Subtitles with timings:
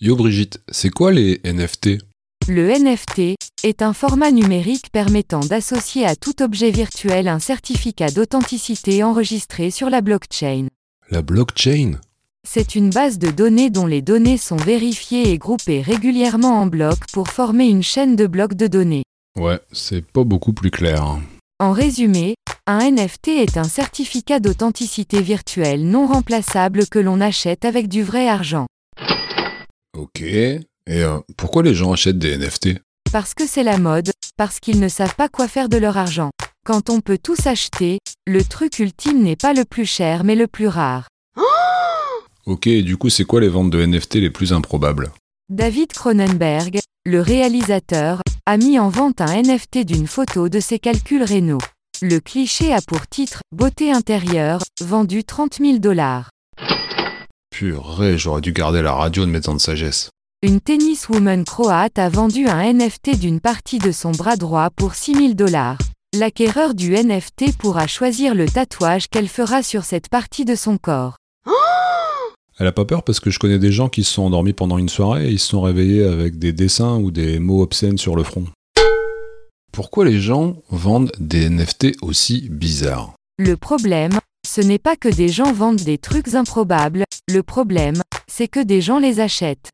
[0.00, 1.98] Yo Brigitte, c'est quoi les NFT
[2.48, 9.02] Le NFT est un format numérique permettant d'associer à tout objet virtuel un certificat d'authenticité
[9.02, 10.66] enregistré sur la blockchain.
[11.10, 11.92] La blockchain?
[12.46, 17.06] C'est une base de données dont les données sont vérifiées et groupées régulièrement en blocs
[17.12, 19.04] pour former une chaîne de blocs de données.
[19.38, 21.02] Ouais, c'est pas beaucoup plus clair.
[21.02, 21.20] hein.
[21.58, 22.34] En résumé,
[22.66, 28.26] un NFT est un certificat d'authenticité virtuelle non remplaçable que l'on achète avec du vrai
[28.28, 28.66] argent.
[30.00, 30.22] Ok.
[30.22, 32.78] Et euh, pourquoi les gens achètent des NFT
[33.12, 36.30] Parce que c'est la mode, parce qu'ils ne savent pas quoi faire de leur argent.
[36.64, 40.46] Quand on peut tout s'acheter, le truc ultime n'est pas le plus cher mais le
[40.46, 41.08] plus rare.
[42.46, 45.12] Ok, et du coup, c'est quoi les ventes de NFT les plus improbables?
[45.50, 51.22] David Cronenberg, le réalisateur, a mis en vente un NFT d'une photo de ses calculs
[51.22, 51.60] rénaux.
[52.00, 56.30] Le cliché a pour titre Beauté intérieure, vendu 30 000 dollars.
[57.60, 60.08] Purée, j'aurais dû garder la radio de mes temps de sagesse.
[60.42, 65.14] Une tenniswoman croate a vendu un NFT d'une partie de son bras droit pour 6
[65.14, 65.76] 000 dollars.
[66.18, 71.18] L'acquéreur du NFT pourra choisir le tatouage qu'elle fera sur cette partie de son corps.
[72.58, 74.78] Elle a pas peur parce que je connais des gens qui se sont endormis pendant
[74.78, 78.16] une soirée et ils se sont réveillés avec des dessins ou des mots obscènes sur
[78.16, 78.46] le front.
[79.70, 83.12] Pourquoi les gens vendent des NFT aussi bizarres?
[83.38, 88.48] Le problème, ce n'est pas que des gens vendent des trucs improbables, le problème, c'est
[88.48, 89.70] que des gens les achètent.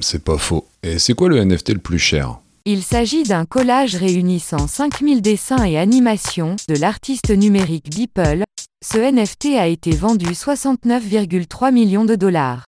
[0.00, 0.66] C'est pas faux.
[0.82, 2.38] Et c'est quoi le NFT le plus cher?
[2.64, 8.42] Il s'agit d'un collage réunissant 5000 dessins et animations de l'artiste numérique Beeple.
[8.84, 12.64] Ce NFT a été vendu 69,3 millions de dollars.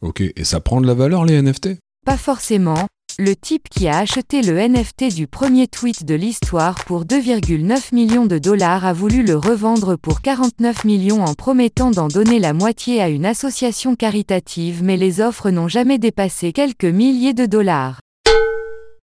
[0.00, 2.88] Ok, et ça prend de la valeur les NFT Pas forcément.
[3.22, 8.24] Le type qui a acheté le NFT du premier tweet de l'histoire pour 2,9 millions
[8.24, 13.02] de dollars a voulu le revendre pour 49 millions en promettant d'en donner la moitié
[13.02, 18.00] à une association caritative mais les offres n'ont jamais dépassé quelques milliers de dollars.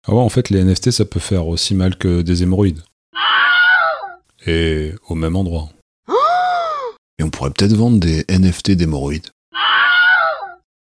[0.09, 2.83] Ah ouais, en fait, les NFT, ça peut faire aussi mal que des hémorroïdes.
[4.47, 5.69] Et au même endroit.
[7.19, 9.29] Et on pourrait peut-être vendre des NFT d'hémorroïdes.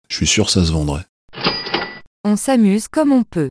[0.09, 1.05] Je suis sûr que ça se vendrait.
[2.23, 3.49] On s'amuse comme on peut.